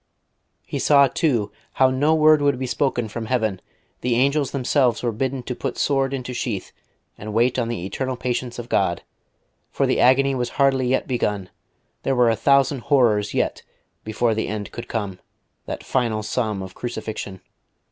[0.65, 3.61] He saw, too, how no word would be spoken from heaven;
[3.99, 6.71] the angels themselves were bidden to put sword into sheath,
[7.19, 9.03] and wait on the eternal patience of God,
[9.69, 11.51] for the agony was hardly yet begun;
[12.01, 13.61] there were a thousand horrors yet
[14.03, 15.19] before the end could come,
[15.67, 17.39] that final sum of crucifixion....